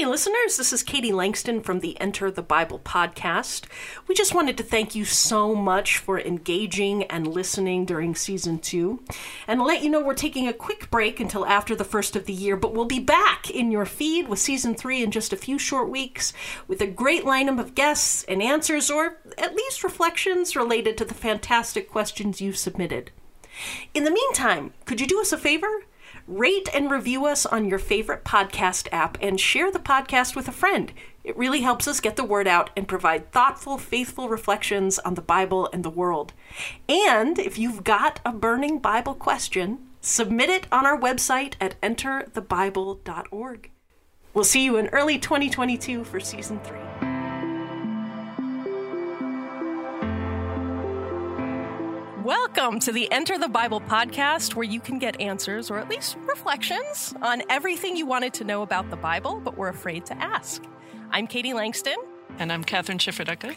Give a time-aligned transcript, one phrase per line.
[0.00, 3.66] Hey, listeners, this is Katie Langston from the Enter the Bible podcast.
[4.08, 9.04] We just wanted to thank you so much for engaging and listening during season two,
[9.46, 12.32] and let you know we're taking a quick break until after the first of the
[12.32, 15.58] year, but we'll be back in your feed with season three in just a few
[15.58, 16.32] short weeks
[16.66, 21.12] with a great lineup of guests and answers, or at least reflections related to the
[21.12, 23.10] fantastic questions you've submitted.
[23.92, 25.84] In the meantime, could you do us a favor?
[26.30, 30.52] Rate and review us on your favorite podcast app and share the podcast with a
[30.52, 30.92] friend.
[31.24, 35.22] It really helps us get the word out and provide thoughtful, faithful reflections on the
[35.22, 36.32] Bible and the world.
[36.88, 43.70] And if you've got a burning Bible question, submit it on our website at enterthebible.org.
[44.32, 47.09] We'll see you in early 2022 for season three.
[52.30, 56.16] Welcome to the Enter the Bible podcast, where you can get answers or at least
[56.28, 60.62] reflections on everything you wanted to know about the Bible but were afraid to ask.
[61.10, 61.96] I'm Katie Langston.
[62.38, 63.56] And I'm Kathryn Schifferdecker.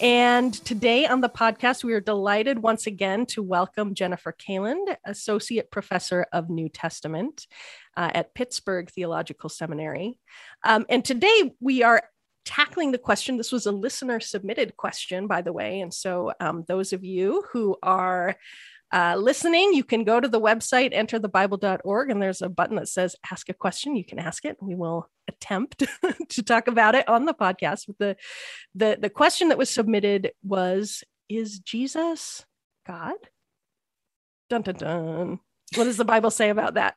[0.00, 5.68] And today on the podcast, we are delighted once again to welcome Jennifer Kaalund, Associate
[5.68, 7.48] Professor of New Testament
[7.96, 10.16] uh, at Pittsburgh Theological Seminary.
[10.62, 12.04] Um, and today we are
[12.44, 13.36] tackling the question.
[13.36, 15.80] This was a listener submitted question, by the way.
[15.80, 18.36] And so, um, those of you who are
[18.92, 23.14] uh, listening, you can go to the website, enterthebible.org, and there's a button that says
[23.30, 23.94] ask a question.
[23.94, 24.56] You can ask it.
[24.60, 25.84] We will attempt
[26.30, 27.88] to talk about it on the podcast.
[27.98, 28.16] The,
[28.74, 32.44] the, the question that was submitted was Is Jesus
[32.86, 33.14] God?
[34.48, 35.40] Dun dun dun.
[35.76, 36.96] What does the Bible say about that?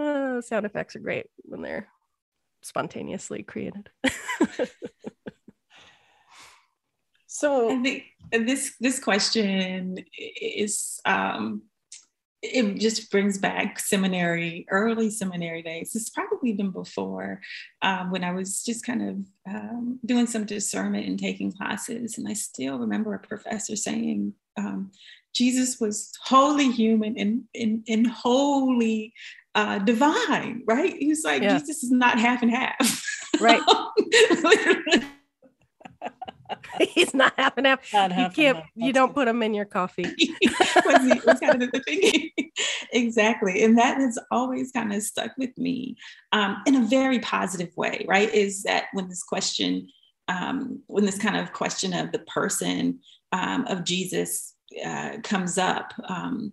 [0.00, 1.88] Uh, sound effects are great when they're
[2.62, 3.90] spontaneously created.
[7.26, 11.62] so I think this this question is um,
[12.42, 15.94] it just brings back seminary, early seminary days.
[15.94, 17.42] It's probably even before
[17.82, 22.16] um, when I was just kind of um, doing some discernment and taking classes.
[22.16, 24.92] And I still remember a professor saying, um,
[25.34, 29.12] Jesus was wholly human and, and, and wholly
[29.54, 30.94] uh, divine, right?
[30.96, 31.58] He was like, yeah.
[31.58, 33.04] Jesus is not half and half.
[33.40, 33.62] Right.
[36.80, 37.80] He's not half and half.
[37.92, 38.56] Not half you can't.
[38.58, 38.66] Half.
[38.74, 40.02] You don't put him in your coffee.
[40.42, 42.30] was, was kind of the thing.
[42.92, 45.96] exactly, and that has always kind of stuck with me
[46.32, 48.04] um, in a very positive way.
[48.08, 48.32] Right?
[48.32, 49.88] Is that when this question,
[50.28, 53.00] um, when this kind of question of the person
[53.32, 54.54] um, of Jesus
[54.84, 56.52] uh, comes up, um,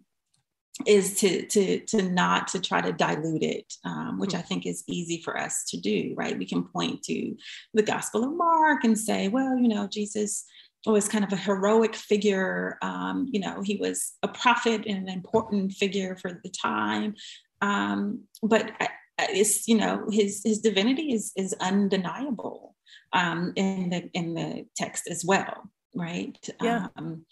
[0.85, 4.83] is to to to not to try to dilute it um, which i think is
[4.87, 6.37] easy for us to do right?
[6.37, 7.35] We can point to
[7.73, 10.45] the gospel of mark and say well you know jesus
[10.85, 15.09] was kind of a heroic figure um, you know he was a prophet and an
[15.09, 17.15] important figure for the time
[17.61, 18.71] um, but
[19.17, 22.75] it's you know his his divinity is is undeniable
[23.13, 26.37] um, in the in the text as well right?
[26.61, 26.87] Yeah.
[26.95, 27.25] Um,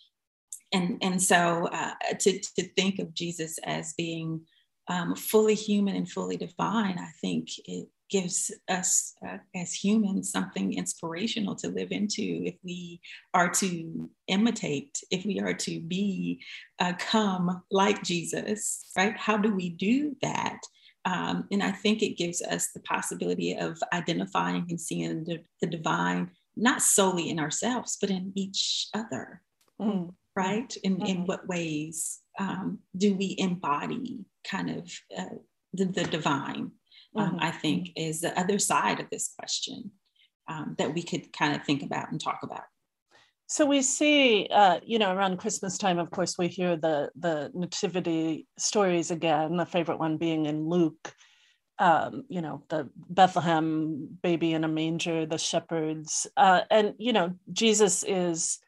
[0.76, 4.42] and and so uh, to to think of Jesus as being
[4.88, 10.74] um, fully human and fully divine, I think it gives us uh, as humans something
[10.74, 13.02] inspirational to live into if we
[13.34, 16.42] are to imitate, if we are to be
[16.80, 19.18] uh, come like Jesus, right?
[19.18, 20.60] How do we do that?
[21.06, 25.68] Um, and I think it gives us the possibility of identifying and seeing the, the
[25.68, 29.42] divine, not solely in ourselves, but in each other.
[29.82, 30.76] Mm right?
[30.84, 31.06] In, mm-hmm.
[31.06, 35.36] in what ways um, do we embody kind of uh,
[35.74, 36.72] the, the, divine?
[37.16, 37.38] Um, mm-hmm.
[37.40, 39.92] I think is the other side of this question
[40.48, 42.64] um, that we could kind of think about and talk about.
[43.48, 47.52] So we see, uh, you know, around Christmas time, of course, we hear the the
[47.54, 49.58] nativity stories again.
[49.58, 51.14] The favorite one being in Luke,
[51.78, 57.36] um, you know, the Bethlehem baby in a manger, the shepherds, uh, and you know,
[57.54, 58.60] Jesus is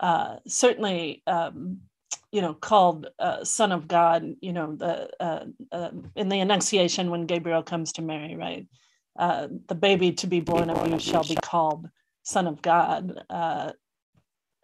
[0.00, 1.78] uh, certainly um,
[2.32, 7.10] you know called uh, son of god you know the uh, uh, in the annunciation
[7.10, 8.66] when gabriel comes to mary right?
[9.18, 11.88] Uh, the baby to be born of you shall be called
[12.22, 13.24] son of god.
[13.28, 13.72] Uh,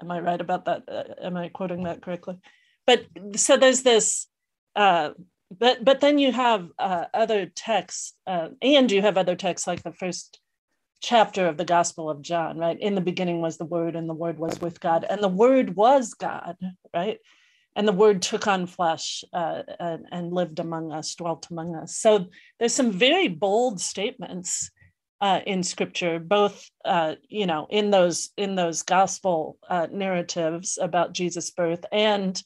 [0.00, 0.84] am i right about that?
[1.20, 2.38] Am i quoting that correctly?
[2.86, 3.04] But
[3.34, 4.28] so there's this
[4.76, 10.38] but but then you have other texts and you have other texts like the first
[11.04, 12.80] chapter of the Gospel of John, right?
[12.80, 15.76] In the beginning was the Word, and the Word was with God, and the Word
[15.76, 16.56] was God,
[16.94, 17.18] right?
[17.76, 21.96] And the Word took on flesh uh, and, and, lived among us, dwelt among us.
[21.96, 22.26] So
[22.58, 24.70] there's some very bold statements
[25.20, 31.12] uh, in Scripture, both uh, you know in those in those Gospel uh, narratives about
[31.12, 32.42] Jesus' birth and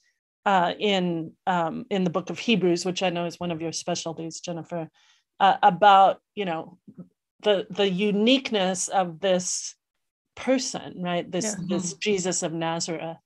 [0.46, 3.72] uh, in um, in the book of Hebrews, which I know is one of your
[3.72, 4.88] specialties, Jennifer,
[5.40, 6.78] uh, about you know
[7.42, 9.74] the the uniqueness of this
[10.34, 11.30] person, right?
[11.30, 11.76] This yeah.
[11.76, 13.18] this Jesus of Nazareth,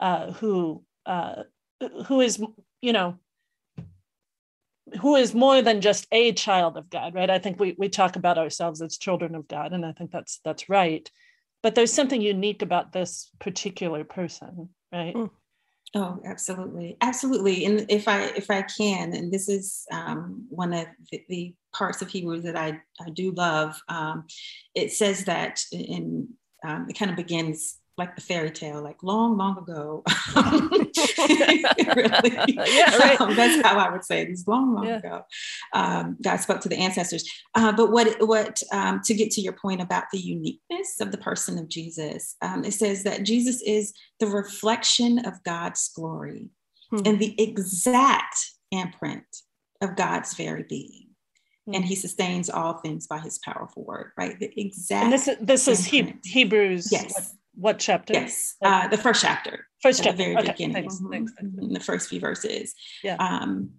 [0.00, 1.44] uh, who uh,
[2.06, 2.42] who is
[2.80, 3.18] you know
[5.00, 7.30] who is more than just a child of God, right?
[7.30, 10.40] I think we we talk about ourselves as children of God, and I think that's
[10.44, 11.10] that's right.
[11.62, 15.14] But there's something unique about this particular person, right?
[15.14, 15.30] Mm.
[15.94, 17.66] Oh, absolutely, absolutely.
[17.66, 22.02] And if I if I can, and this is um, one of the, the, parts
[22.02, 23.80] of Hebrews that I I do love.
[23.88, 24.26] Um,
[24.74, 26.28] it says that in
[26.62, 30.02] um, it kind of begins like the fairy tale, like long, long ago.
[30.36, 30.90] really,
[32.48, 33.20] yeah, right.
[33.20, 34.30] Um, that's how I would say it.
[34.30, 34.98] It's long, long yeah.
[34.98, 35.22] ago.
[35.74, 37.28] Um, God spoke to the ancestors.
[37.54, 41.18] Uh, but what, what um, to get to your point about the uniqueness of the
[41.18, 46.48] person of Jesus, um, it says that Jesus is the reflection of God's glory
[46.90, 47.00] hmm.
[47.04, 48.36] and the exact
[48.70, 49.24] imprint
[49.82, 51.08] of God's very being
[51.66, 51.74] hmm.
[51.74, 55.36] and he sustains all things by his powerful word right the exact and this is
[55.40, 57.24] this is he, hebrews yes what
[57.78, 58.14] chapter?
[58.14, 59.66] Yes, uh, the first chapter.
[59.82, 60.16] First chapter.
[60.16, 60.52] the very okay.
[60.52, 60.74] beginning.
[60.74, 61.58] Thanks, thanks, thanks.
[61.58, 62.74] In the first few verses.
[63.02, 63.16] Yeah.
[63.16, 63.72] Um,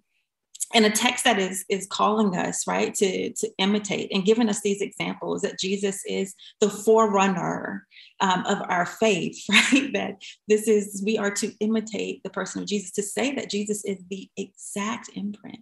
[0.74, 4.60] and a text that is is calling us right to to imitate and giving us
[4.60, 7.86] these examples that jesus is the forerunner
[8.20, 10.16] um, of our faith right that
[10.48, 13.98] this is we are to imitate the person of jesus to say that jesus is
[14.10, 15.58] the exact imprint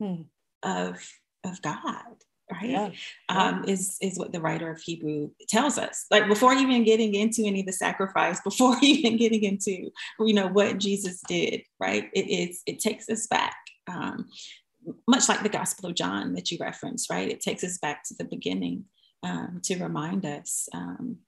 [0.00, 0.22] hmm.
[0.62, 1.02] of
[1.44, 2.16] of god
[2.52, 2.70] right?
[2.70, 2.90] Yeah.
[3.28, 7.44] Um, is is what the writer of hebrew tells us like before even getting into
[7.44, 9.90] any of the sacrifice before even getting into
[10.20, 12.10] you know what jesus did right?
[12.12, 13.56] It is it takes us back
[13.88, 14.28] um,
[15.08, 17.28] much like the gospel of john that you referenced right?
[17.28, 18.84] It takes us back to the beginning
[19.22, 21.18] um, to remind us um,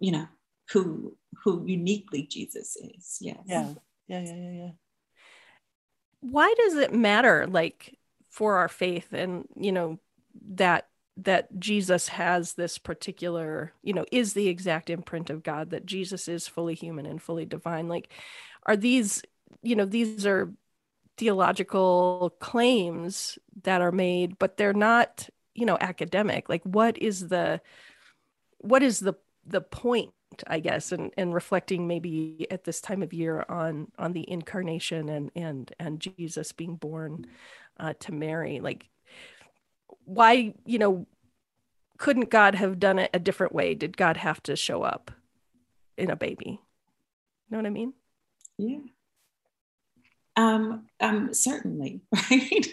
[0.00, 0.26] you know
[0.70, 3.18] who who uniquely jesus is.
[3.20, 3.38] Yes.
[3.46, 3.74] Yeah.
[4.08, 4.70] Yeah yeah yeah yeah.
[6.20, 7.96] Why does it matter like
[8.30, 9.98] for our faith and you know
[10.54, 10.88] that
[11.18, 16.28] that Jesus has this particular, you know, is the exact imprint of God, that Jesus
[16.28, 17.88] is fully human and fully divine.
[17.88, 18.12] Like,
[18.66, 19.22] are these,
[19.62, 20.52] you know, these are
[21.16, 26.50] theological claims that are made, but they're not, you know, academic.
[26.50, 27.62] Like, what is the,
[28.58, 29.14] what is the,
[29.46, 30.12] the point,
[30.46, 35.08] I guess, and, and reflecting maybe at this time of year on, on the incarnation
[35.08, 37.24] and, and, and Jesus being born
[37.80, 38.90] uh, to Mary, like,
[40.06, 41.06] why you know
[41.98, 45.10] couldn't god have done it a different way did god have to show up
[45.98, 47.92] in a baby you know what i mean
[48.58, 48.78] yeah
[50.36, 52.66] um, um, certainly, right?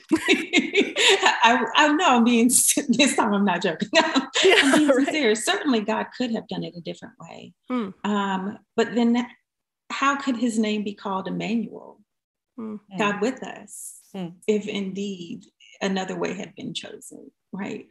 [1.46, 3.34] I, I know I'm being this time.
[3.34, 3.88] I'm not joking.
[3.98, 5.06] I'm being right.
[5.06, 5.36] sincere.
[5.36, 7.54] Certainly, God could have done it a different way.
[7.70, 7.90] Hmm.
[8.04, 9.26] Um, but then,
[9.90, 12.02] how could His name be called Emmanuel?
[12.58, 12.76] Hmm.
[12.98, 14.30] God with us, hmm.
[14.46, 15.46] if indeed
[15.84, 17.88] another way had been chosen, right?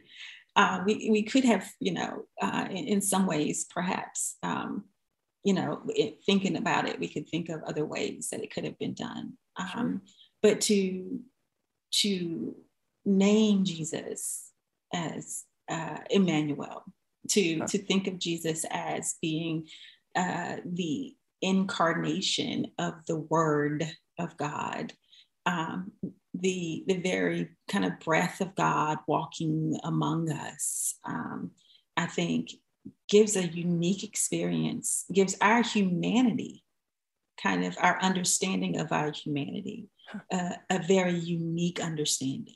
[0.55, 4.83] Uh, we, we could have, you know, uh, in, in, some ways, perhaps, um,
[5.43, 8.65] you know, it, thinking about it, we could think of other ways that it could
[8.65, 9.33] have been done.
[9.57, 10.01] Um.
[10.43, 11.21] But to
[12.01, 12.55] to
[13.05, 14.51] name Jesus
[14.93, 16.83] as uh, Emmanuel,
[17.29, 19.67] to to think of Jesus as being
[20.15, 23.85] uh, the incarnation of the Word
[24.19, 24.93] of God,
[25.45, 25.91] um,
[26.33, 31.51] the the very kind of breath of God walking among us, um,
[31.95, 32.51] I think
[33.07, 36.63] gives a unique experience, gives our humanity,
[37.41, 39.87] kind of our understanding of our humanity,
[40.31, 42.55] uh, a very unique understanding,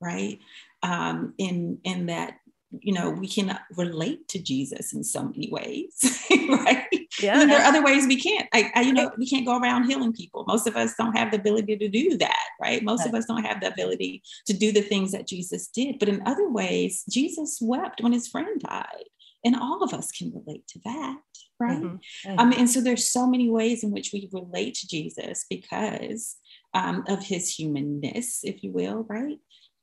[0.00, 0.38] right?
[0.82, 2.38] Um, in in that
[2.80, 7.40] you know we can relate to jesus in so many ways right yeah.
[7.40, 8.48] And there are other ways we can't.
[8.52, 10.44] I, I, you know we can't go around healing people.
[10.46, 12.82] Most of us don't have the ability to do that right?
[12.82, 13.08] Most right.
[13.08, 15.98] of us don't have the ability to do the things that jesus did.
[15.98, 19.04] But in other ways jesus wept when his friend died
[19.44, 21.18] and all of us can relate to that
[21.60, 21.78] right?
[21.78, 22.30] Mm-hmm.
[22.30, 22.38] Mm-hmm.
[22.38, 26.36] Um, and so there's so many ways in which we relate to jesus because
[26.72, 29.38] um, of his humanness if you will right?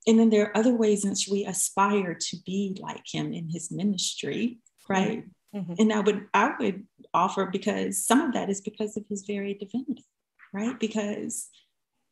[0.07, 3.49] And then there are other ways in which we aspire to be like him in
[3.49, 4.57] his ministry
[4.89, 5.19] right?
[5.19, 5.29] mm-hmm.
[5.53, 5.73] Mm-hmm.
[5.79, 9.53] and i would i would offer because some of that is because of his very
[9.53, 10.05] divinity
[10.53, 10.79] right?
[10.79, 11.49] Because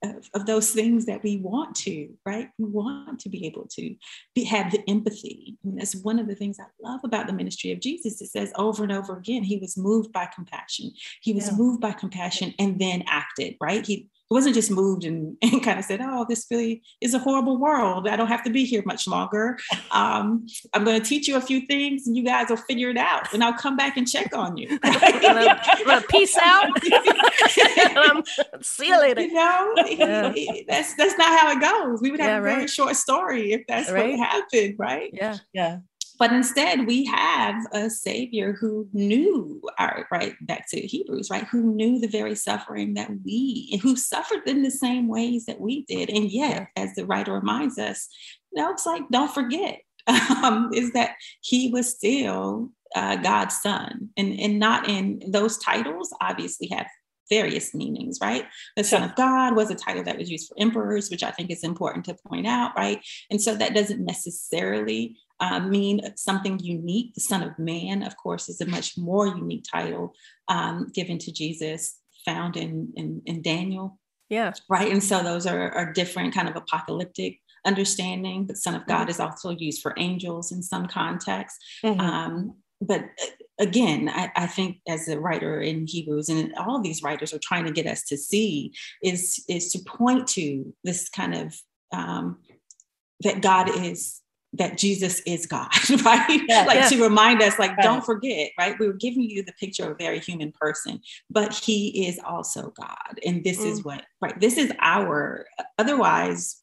[0.03, 2.49] of, of those things that we want to right?
[2.57, 3.95] We want to be able to
[4.33, 5.57] be, have the empathy.
[5.63, 8.21] And that's one of the things i love about the ministry of jesus.
[8.21, 10.91] It says over and over again he was moved by compassion.
[11.21, 11.57] He was yeah.
[11.57, 13.85] moved by compassion and then acted right?
[13.85, 17.57] He wasn't just moved and, and kind of said, "Oh, this really is a horrible
[17.57, 18.07] world.
[18.07, 19.57] I don't have to be here much longer.
[19.91, 22.97] Um, I'm going to teach you a few things, and you guys will figure it
[22.97, 26.67] out, and I'll come back and check on you." I'm gonna peace out.
[27.97, 28.23] um,
[28.61, 29.21] see you later.
[29.21, 30.33] You know, Yeah.
[30.67, 32.01] that's that's not how it goes.
[32.01, 32.69] We would have Yeah, a very right.
[32.69, 34.17] short story if that's Right.
[34.17, 35.09] what happened, right?
[35.13, 35.37] Yeah.
[35.53, 35.77] Yeah.
[36.19, 41.45] But instead, we have a savior who knew our right back to Hebrews, right?
[41.45, 45.85] Who knew the very suffering that we, who suffered in the same ways that we
[45.85, 48.09] did, and yet, as the writer reminds us,
[48.51, 54.09] you know, it's like don't forget, um, is that he was still uh, God's son,
[54.17, 56.13] and and not in those titles.
[56.19, 56.87] Obviously, have
[57.29, 58.45] various meanings, right?
[58.75, 61.51] The Son of God was a title that was used for emperors, which I think
[61.51, 62.99] is important to point out, right?
[63.29, 67.13] And so that doesn't necessarily uh, mean something unique.
[67.13, 70.13] The Son of Man, of course, is a much more unique title
[70.47, 73.97] um, given to Jesus, found in, in, in Daniel,
[74.29, 74.51] Yeah.
[74.69, 74.91] right?
[74.91, 78.47] And so those are, are different kind of apocalyptic understanding.
[78.47, 81.59] The Son of God is also used for angels in some contexts.
[81.83, 81.99] Mhm.
[81.99, 83.25] Um, but uh,
[83.59, 87.65] again, I, I think as a writer in Hebrews, and all these writers are trying
[87.65, 91.57] to get us to see, is is to point to this kind of
[91.91, 92.39] um,
[93.21, 94.21] that God is
[94.53, 95.69] that Jesus is God,
[96.05, 96.41] right?
[96.47, 96.87] Yeah, like yeah.
[96.89, 97.83] to remind us, like, Right.
[97.83, 98.75] don't forget, right?
[98.79, 102.73] We were giving you the picture of a very human person, but he is also
[102.79, 103.19] God.
[103.25, 104.39] And this is what, right?
[104.39, 105.45] This is our,
[105.77, 106.61] otherwise,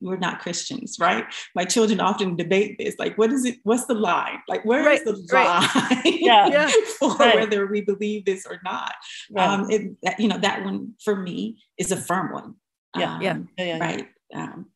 [0.00, 1.26] we're not Christians, right?
[1.54, 3.56] My children often debate this, like, what is it?
[3.64, 4.38] What's the line?
[4.48, 6.02] Like, where is Right, the right.
[6.04, 6.46] line Yeah.
[6.56, 6.70] Yeah.
[6.98, 8.94] for whether we believe this or not?
[9.36, 12.54] Um, it, that, you know, that one for me is a firm one.
[12.96, 13.78] Yeah, yeah, Um, Yeah, yeah.
[13.78, 14.08] Right.
[14.34, 14.66] Um,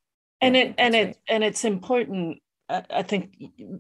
[0.43, 2.39] and it and it and it's important
[2.91, 3.35] i think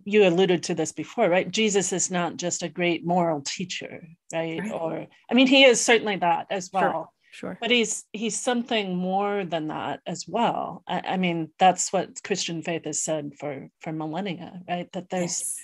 [0.05, 4.61] you alluded to this before right jesus is not just a great moral teacher right,
[4.61, 4.73] Right.
[4.73, 7.51] or i mean he is certainly that as well Sure.
[7.53, 7.59] sure.
[7.61, 12.63] but he's he's something more than that as well I, I mean that's what christian
[12.63, 15.57] faith has said for for millennia right that there's yes.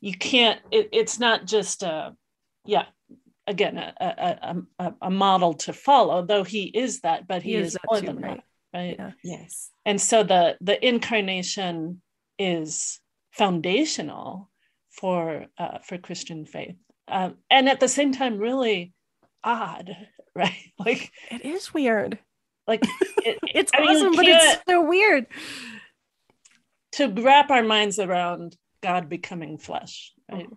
[0.00, 2.14] you can't it, it's not just a
[2.66, 2.86] yeah
[3.46, 7.50] again a, a, a, um, a model to follow though he is that but he,
[7.52, 8.40] He is is, more than right.
[8.72, 9.12] that right Yeah.
[9.22, 9.70] Yes.
[9.84, 12.00] and so the the incarnation
[12.38, 13.00] is
[13.32, 14.50] foundational
[14.90, 16.76] for uh, for christian faith
[17.08, 18.92] um, and at the same time really
[19.42, 19.96] odd
[20.34, 22.18] right like It is weird.
[22.66, 22.82] like
[23.18, 25.26] it, It's I mean, awesome, but it's so weird.
[26.92, 30.48] to wrap our minds around god becoming flesh right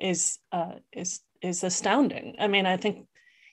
[0.00, 3.06] is uh is is astounding i mean i think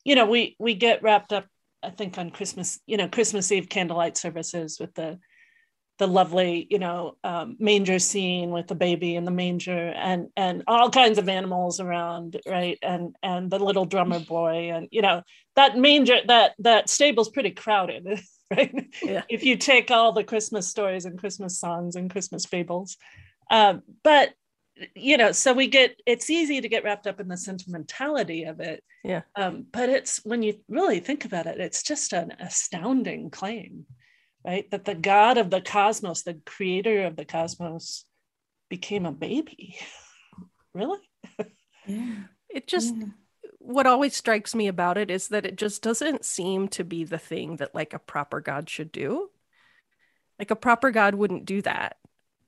[0.03, 1.45] you know we we get wrapped up
[1.83, 5.19] i think on christmas you know christmas eve candlelight services with the
[6.01, 10.63] the lovely you know um, manger scene with the baby in the manger and and
[10.65, 12.79] all kinds of animals around right?
[12.81, 15.21] And and the little drummer boy and you know
[15.55, 18.19] that manger that that stable's pretty crowded
[18.51, 18.89] right?
[19.03, 19.21] Yeah.
[19.29, 22.97] if you take all the christmas stories and christmas songs and christmas fables.
[23.51, 24.33] Um, but
[24.95, 28.59] you know so we get it's easy to get wrapped up in the sentimentality of
[28.59, 28.83] it.
[29.03, 29.21] Yeah.
[29.35, 33.85] um, but it's when you really think about it it's just an astounding claim
[34.45, 38.05] right that the god of the cosmos the creator of the cosmos
[38.69, 39.77] became a baby
[40.73, 40.99] really
[41.85, 42.23] Yeah.
[42.49, 43.07] It just yeah.
[43.59, 47.17] what always strikes me about it is that it just doesn't seem to be the
[47.17, 49.29] thing that like a proper god should do.
[50.39, 51.97] Like a proper god wouldn't do that,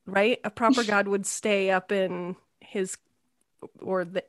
[0.05, 0.39] right?
[0.43, 2.97] A proper god would stay up in his
[3.81, 4.23] or the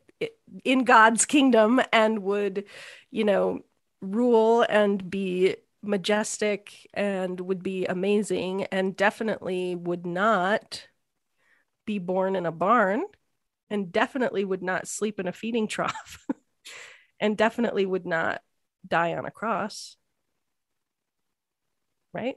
[0.64, 2.64] in God's kingdom and would,
[3.10, 3.60] you know,
[4.00, 5.56] rule and be
[5.86, 10.86] majestic and would be amazing and definitely would not
[11.86, 13.04] be born in a barn
[13.70, 16.26] and definitely would not sleep in a feeding trough
[17.20, 18.40] and definitely would not
[18.86, 19.96] die on a cross.
[22.12, 22.36] Right?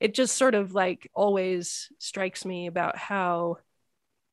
[0.00, 3.58] It just sort of like always strikes me about how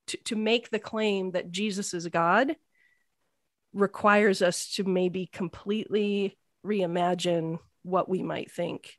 [0.07, 2.55] to, to make the claim that jesus is god
[3.73, 8.97] requires us to maybe completely reimagine what we might think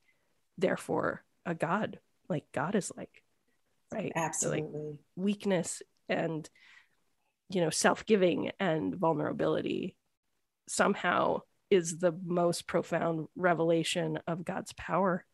[0.59, 3.23] therefore a god like god is like
[3.93, 4.13] right?
[4.15, 4.99] So, like, Absolutely.
[5.15, 6.49] weakness and
[7.49, 9.97] you know self-giving and vulnerability
[10.69, 15.25] somehow is the most profound revelation of god's power.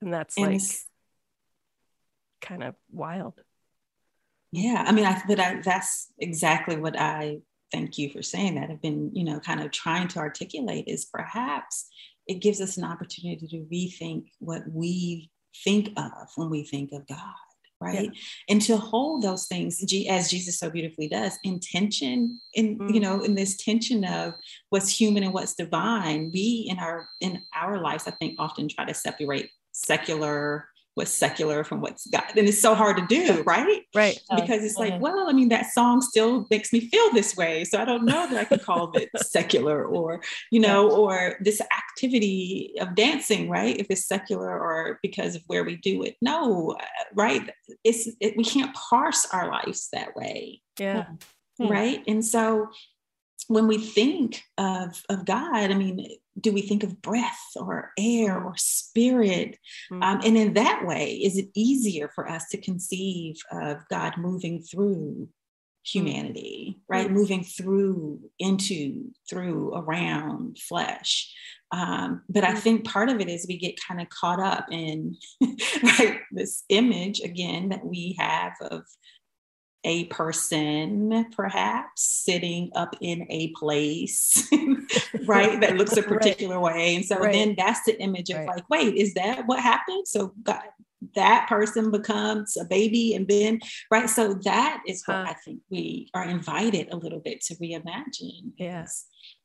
[0.00, 0.62] And that's And like
[2.40, 3.34] kind of wild.
[4.50, 7.38] Yeah, I mean, I, but I, that's exactly what I
[7.72, 8.70] thank you for saying that.
[8.70, 11.86] I've been, you know, kind of trying to articulate is perhaps
[12.26, 15.30] it gives us an opportunity to rethink what we
[15.64, 17.18] think of when we think of God,
[17.80, 18.10] right Yeah.
[18.50, 22.94] and to hold those things as jesus so beautifully does intention in Mm.
[22.94, 24.34] you know in this tension of
[24.70, 28.84] what's human and what's divine we in our in our lives i think often try
[28.84, 33.82] to separate secular what's secular from what's god and it's so hard to do right?
[33.94, 34.18] Right.
[34.34, 35.00] Because it's like Mhm.
[35.00, 38.28] well i mean that song still makes me feel this way so i don't know
[38.28, 43.76] that i can call it secular or you know or this activity of dancing right?
[43.78, 46.16] If it's secular or because of where we do it.
[46.20, 47.50] No uh, right?
[47.84, 50.60] It's it, we can't parse our lives that way.
[50.78, 51.06] Yeah.
[51.60, 52.02] Right?
[52.06, 52.68] And so
[53.48, 56.06] when we think of of god i mean
[56.40, 59.58] do we think of breath or air or spirit?
[59.90, 60.04] Mm.
[60.04, 64.62] um, and in that way is it easier for us to conceive of god moving
[64.62, 65.28] through
[65.84, 67.10] humanity right?
[67.10, 71.32] Moving through into through around flesh.
[71.70, 75.16] Um, but i think part of it is we get kind of caught up in
[75.82, 78.84] right this image again that we have of
[79.84, 84.48] a person perhaps sitting up in a place
[85.26, 86.08] right that looks a Right.
[86.08, 87.32] particular way and so Right.
[87.32, 88.48] then that's the image of Right.
[88.48, 90.64] like wait is that what happened so god
[91.14, 95.26] that person becomes a baby and then right so that is what Huh.
[95.28, 98.84] i think we are invited a little bit to reimagine Yeah.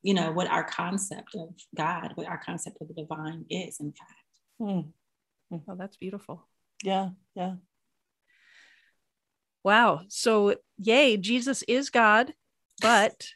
[0.01, 3.91] you know what our concept of god what our concept of the divine is in
[3.91, 4.11] fact
[4.61, 4.93] Mm.
[5.67, 6.47] Oh, that's beautiful.
[6.83, 7.55] Yeah, yeah.
[9.63, 10.01] Wow.
[10.09, 12.33] So, yay, Jesus is God,
[12.81, 13.27] but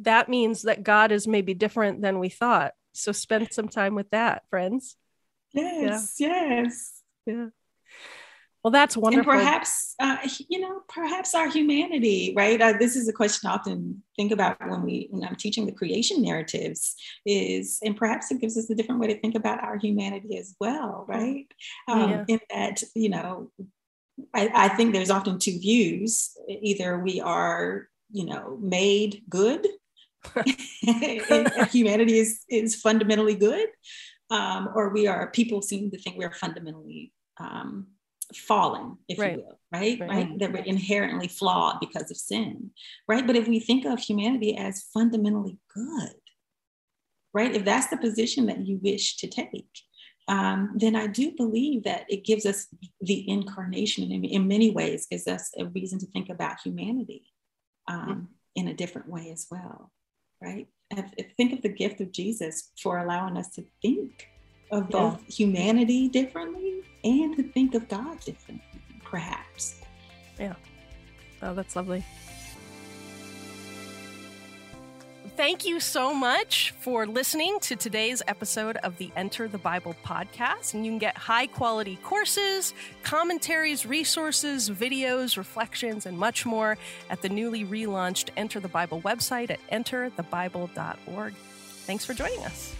[0.00, 2.72] that means that God is maybe different than we thought.
[2.92, 4.96] So, spend some time with that, friends.
[5.52, 7.48] yes yes Yeah.
[8.62, 9.32] Well, that's wonderful.
[9.32, 10.18] And perhaps, uh,
[10.48, 12.60] you know, perhaps our humanity, right?
[12.60, 15.72] Uh, this is a question I often think about when we, when I'm teaching the
[15.72, 16.94] creation narratives,
[17.26, 20.54] is, and perhaps it gives us a different way to think about our humanity as
[20.60, 21.46] well, right?
[21.88, 22.24] Um, Yeah.
[22.28, 23.50] In that, you know,
[24.34, 26.30] I, I think there's often two views.
[26.48, 29.66] Either we are, you know, made good,
[31.70, 33.68] humanity is is fundamentally good,
[34.30, 35.30] um, or we are.
[35.30, 37.88] People seem to think we're fundamentally um,
[38.34, 39.36] fallen, if Right.
[39.36, 40.00] you will, right?
[40.00, 40.10] Right.
[40.10, 40.38] Right.
[40.38, 42.70] That we're inherently flawed because of sin,
[43.08, 43.26] right?
[43.26, 46.14] But if we think of humanity as fundamentally good,
[47.34, 47.54] right?
[47.54, 49.68] If that's the position that you wish to take,
[50.28, 52.68] um, then I do believe that it gives us
[53.00, 57.24] the incarnation in, in many ways, gives us a reason to think about humanity
[57.88, 59.90] um, in a different way as well,
[60.40, 60.68] right?
[61.36, 64.28] Think of the gift of Jesus for allowing us to think
[64.70, 69.80] of both humanity differently and to think of God differently, perhaps.
[70.38, 70.54] Yeah.
[71.42, 72.04] Oh, that's lovely.
[75.34, 80.74] Thank you so much for listening to today's episode of the Enter the Bible podcast.
[80.74, 86.76] And you can get high quality courses, commentaries, resources, videos, reflections, and much more
[87.08, 91.34] at the newly relaunched Enter the Bible website at enterthebible.org.
[91.34, 92.76] Thanks for joining us.